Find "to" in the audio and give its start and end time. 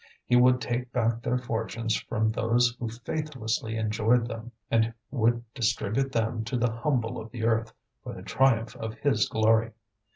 6.45-6.57